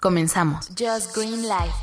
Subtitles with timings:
[0.00, 0.68] Comenzamos.
[0.78, 1.74] Just Green Life.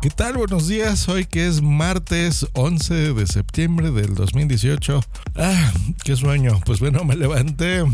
[0.00, 0.36] ¿Qué tal?
[0.36, 1.08] Buenos días.
[1.08, 5.02] Hoy que es martes 11 de septiembre del 2018.
[5.34, 5.72] Ah,
[6.04, 6.60] qué sueño.
[6.64, 7.84] Pues bueno, me levanté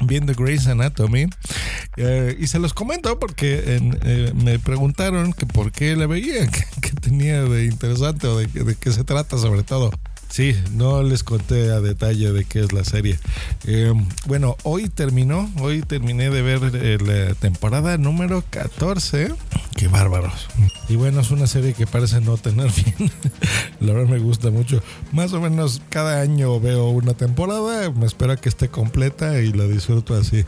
[0.00, 1.26] viendo Grey's Anatomy
[1.96, 6.46] eh, y se los comento porque eh, me preguntaron que por qué la veía,
[6.80, 9.90] que, tenía de interesante o de, de qué se trata sobre todo.
[10.28, 13.18] Sí, no les conté a detalle de qué es la serie.
[13.66, 13.92] Eh,
[14.26, 19.34] bueno, hoy terminó, hoy terminé de ver eh, la temporada número 14.
[19.78, 20.48] Qué bárbaros.
[20.88, 23.12] Y bueno, es una serie que parece no tener fin.
[23.78, 24.82] la verdad me gusta mucho.
[25.12, 29.68] Más o menos cada año veo una temporada, me espero que esté completa y la
[29.68, 30.44] disfruto así.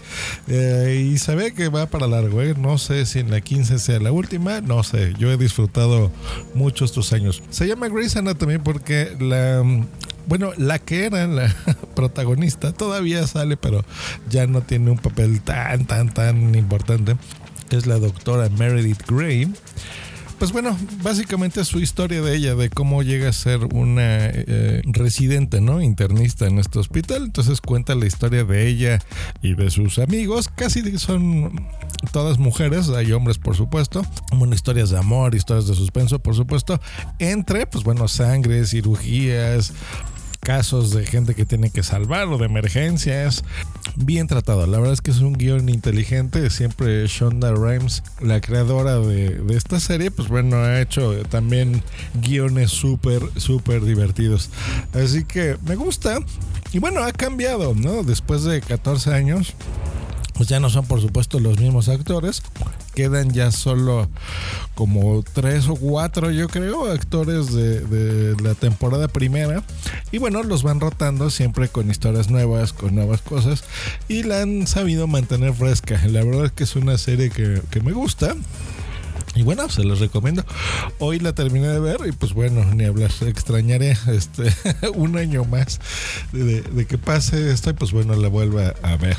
[0.49, 4.01] Eh, y se ve que va para largo, No sé si en la 15 sea
[4.01, 5.15] la última, no sé.
[5.17, 6.11] Yo he disfrutado
[6.55, 7.41] muchos estos años.
[7.51, 9.63] Se llama Grey's Anatomy porque la
[10.31, 11.53] bueno, la que era la
[11.97, 13.85] protagonista todavía sale, pero
[14.29, 17.17] ya no tiene un papel tan, tan, tan importante.
[17.71, 19.53] Es la doctora Meredith Grey.
[20.41, 24.81] Pues bueno, básicamente es su historia de ella, de cómo llega a ser una eh,
[24.87, 25.83] residente, ¿no?
[25.83, 27.25] Internista en este hospital.
[27.25, 29.01] Entonces cuenta la historia de ella
[29.43, 30.49] y de sus amigos.
[30.49, 31.69] Casi son
[32.11, 34.03] todas mujeres, hay hombres por supuesto.
[34.33, 36.81] Bueno, historias de amor, historias de suspenso por supuesto.
[37.19, 39.75] Entre, pues bueno, sangre, cirugías,
[40.51, 43.45] casos de gente que tiene que salvar o de emergencias.
[43.95, 44.67] Bien tratado.
[44.67, 46.51] La verdad es que es un guion inteligente.
[46.51, 51.85] Siempre Shonda Rhimes, la creadora de, esta serie, pues bueno, ha hecho también
[52.15, 54.51] guiones súper, súper divertidos.
[54.93, 56.19] Así que me gusta.
[56.73, 58.03] Y bueno, ha cambiado, ¿no?
[58.03, 59.55] Después de 14 años
[60.41, 62.43] pues ya no son por supuesto los mismos actores.
[62.95, 64.09] Quedan ya solo
[64.75, 69.63] como tres o cuatro, yo creo, actores de, la temporada primera.
[70.13, 73.65] Y bueno, los van rotando siempre con historias nuevas, con nuevas cosas.
[74.09, 76.01] Y la han sabido mantener fresca.
[76.07, 78.35] La verdad es que es una serie que, me gusta.
[79.35, 80.43] Y bueno, se los recomiendo.
[81.01, 83.11] Hoy la terminé de ver y pues bueno, ni hablar.
[83.27, 84.55] Extrañaré este
[84.95, 85.81] un año más
[86.33, 89.19] de, de que pase esto y pues bueno, la vuelva a ver.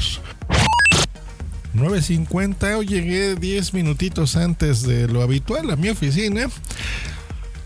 [1.73, 6.49] 9.50, hoy llegué 10 minutitos antes de lo habitual a mi oficina.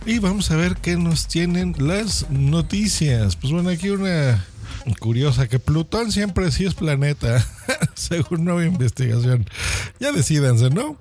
[0.05, 3.35] Y vamos a ver qué nos tienen las noticias.
[3.35, 4.45] Pues bueno, aquí una
[4.99, 7.43] curiosa que Plutón siempre sí es planeta,
[7.95, 9.45] según nueva investigación.
[9.99, 10.97] Ya decidanse, ¿no?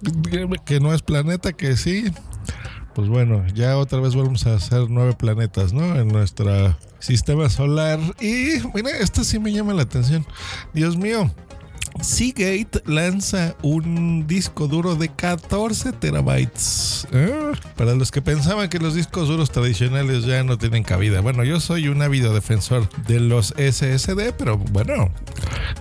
[0.64, 2.04] Que no es planeta, que sí.
[2.94, 5.96] Pues bueno, ya otra vez vamos a hacer nueve planetas, ¿no?
[5.96, 7.98] En nuestro sistema solar.
[8.20, 10.24] Y mira, esta sí me llama la atención.
[10.72, 11.30] Dios mío,
[12.00, 17.06] Seagate lanza un disco duro de 14 terabytes.
[17.12, 17.52] ¿eh?
[17.76, 21.20] Para los que pensaban que los discos duros tradicionales ya no tienen cabida.
[21.20, 25.10] Bueno, yo soy un ávido defensor de los SSD, pero bueno,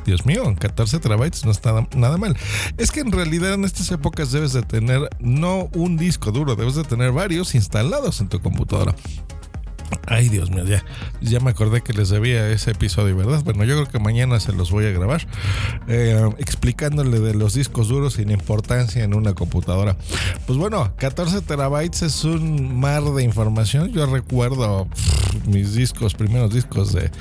[0.05, 2.37] Dios mío, 14 terabytes no está nada mal.
[2.77, 6.75] Es que en realidad en estas épocas debes de tener no un disco duro, debes
[6.75, 8.95] de tener varios instalados en tu computadora.
[10.07, 10.83] Ay, Dios mío, ya,
[11.21, 13.41] ya me acordé que les debía ese episodio, ¿verdad?
[13.43, 15.25] Bueno, yo creo que mañana se los voy a grabar
[15.87, 19.95] eh, explicándole de los discos duros sin importancia en una computadora.
[20.45, 23.91] Pues bueno, 14 terabytes es un mar de información.
[23.91, 24.87] Yo recuerdo
[25.47, 27.11] mis discos, primeros discos de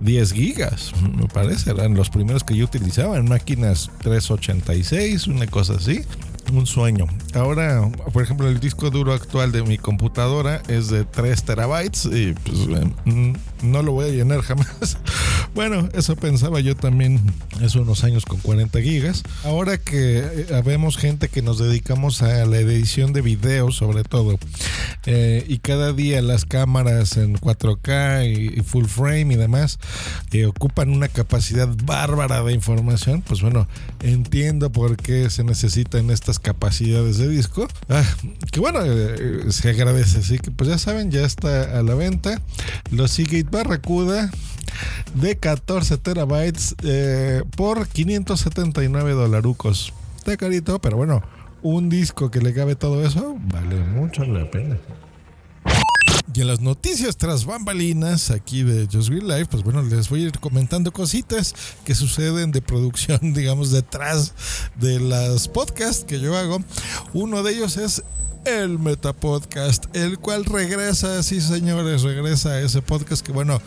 [0.00, 5.74] 10 gigas, me parece, eran los primeros que yo utilizaba en máquinas 386, una cosa
[5.74, 6.02] así
[6.52, 7.06] un sueño.
[7.34, 12.32] Ahora, por ejemplo, el disco duro actual de mi computadora es de 3 terabytes y
[12.32, 14.98] pues mm, no lo voy a llenar jamás.
[15.56, 17.18] Bueno, eso pensaba yo también
[17.64, 19.22] hace unos años con 40 gigas.
[19.42, 24.38] Ahora que eh, vemos gente que nos dedicamos a la edición de videos sobre todo
[25.06, 29.78] eh, y cada día las cámaras en 4K y, full frame y demás
[30.28, 33.66] que ocupan una capacidad bárbara de información, pues bueno,
[34.00, 37.66] entiendo por qué se necesitan estas capacidades de disco.
[37.88, 38.04] Ah,
[38.52, 40.18] que bueno, eh, se agradece.
[40.18, 42.42] Así que pues ya saben, ya está a la venta.
[42.90, 44.30] Los Seagate Barracuda
[45.14, 49.92] de 14 terabytes eh, por 579 dolarucos.
[50.16, 51.22] Está carito, pero bueno,
[51.62, 54.76] un disco que le cabe todo eso vale mucho la pena.
[56.36, 60.24] Y en las noticias tras bambalinas aquí de Just Green Life, pues bueno, les voy
[60.24, 61.54] a ir comentando cositas
[61.84, 64.34] que suceden de producción, digamos, detrás
[64.74, 66.58] de las podcasts que yo hago.
[67.14, 68.02] Uno de ellos es
[68.46, 73.60] el Meta Podcast, el cual regresa, sí señores, regresa a ese podcast que bueno,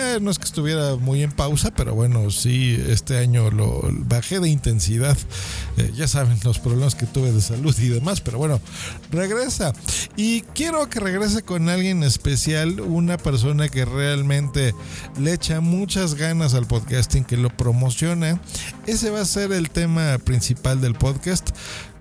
[0.00, 4.38] Eh, no es que estuviera muy en pausa, pero bueno, sí, este año lo bajé
[4.38, 5.18] de intensidad.
[5.76, 8.60] Eh, ya saben los problemas que tuve de salud y demás, pero bueno,
[9.10, 9.72] regresa.
[10.14, 14.72] Y quiero que regrese con alguien especial, una persona que realmente
[15.18, 18.40] le echa muchas ganas al podcasting, que lo promociona.
[18.86, 21.50] Ese va a ser el tema principal del podcast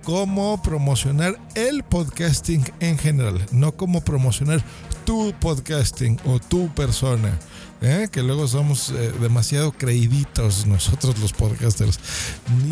[0.07, 4.63] cómo promocionar el podcasting en general, no cómo promocionar
[5.05, 7.37] tu podcasting o tu persona.
[7.81, 8.07] ¿eh?
[8.09, 11.99] que luego somos eh, demasiado creíditos nosotros los podcasters.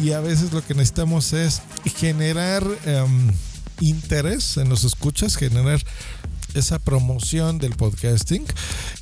[0.02, 1.62] Y a veces lo que necesitamos es
[1.98, 3.30] generar em,
[3.82, 5.82] interés en los escuchas, generar
[6.56, 8.46] esa promoción del podcasting.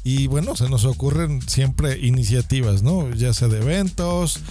[0.04, 3.10] Y bueno, se nos ocurren siempre iniciativas, ¿no?
[3.14, 4.42] Ya sea de eventos,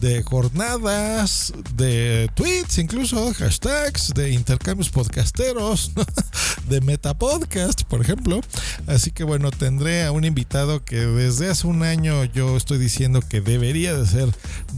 [0.00, 5.92] de jornadas, de tweets, incluso hashtags, de intercambios podcasteros,
[6.68, 8.40] de metapodcast, por ejemplo.
[8.86, 13.20] Así que bueno, tendré a un invitado que desde hace un año yo estoy diciendo
[13.20, 14.28] que debería de ser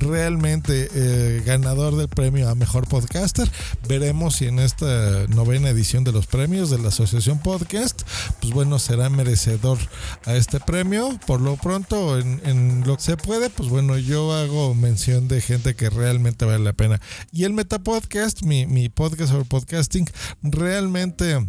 [0.05, 3.51] realmente eh, ganador del premio a mejor podcaster.
[3.89, 8.03] Veremos si en esta novena edición de los premios de la Asociación Podcast,
[8.41, 9.79] pues bueno, será merecedor
[10.25, 11.19] a este premio.
[11.27, 15.75] Por lo pronto, en, lo que se puede, pues bueno, yo hago mención de gente
[15.75, 17.01] que realmente vale la pena.
[17.33, 20.07] Y el Metapodcast, mi, mi podcast sobre podcasting,
[20.43, 21.45] realmente...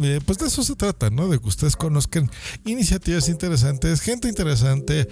[0.00, 1.28] Eh, pues de eso se trata, ¿no?
[1.28, 2.30] De que ustedes conozcan
[2.64, 5.06] iniciativas interesantes, gente interesante,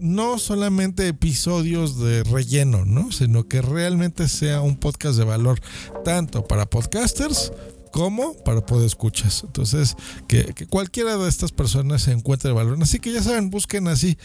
[0.00, 3.12] no solamente episodios de relleno, ¿no?
[3.12, 5.60] Sino que realmente sea un podcast de valor
[6.04, 7.52] tanto para podcasters
[7.92, 9.42] como para poder escuchas.
[9.44, 9.96] Entonces,
[10.26, 12.78] que, que, cualquiera de estas personas se encuentre valor.
[12.80, 14.18] Así que ya saben, busquen así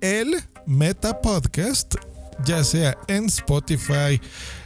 [0.00, 0.36] el
[0.66, 1.94] Meta Podcast
[2.44, 4.20] ya sea en Spotify,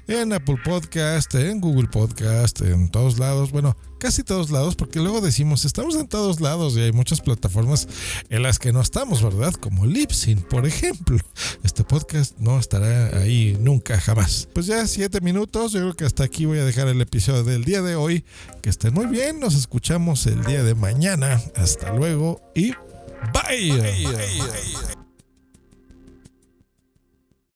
[0.09, 5.21] en Apple Podcast, en Google Podcast, en todos lados, bueno, casi todos lados, porque luego
[5.21, 7.87] decimos, estamos en todos lados y hay muchas plataformas
[8.29, 9.55] en las que no estamos, ¿verdad?
[9.55, 11.19] Como Lipsyn, por ejemplo.
[11.63, 14.49] Este podcast no estará ahí nunca, jamás.
[14.53, 17.65] Pues ya siete minutos, yo creo que hasta aquí voy a dejar el episodio del
[17.65, 18.25] día de hoy.
[18.63, 21.41] Que estén muy bien, nos escuchamos el día de mañana.
[21.55, 22.73] Hasta luego y
[23.33, 23.81] bye.
[23.81, 25.00] bye.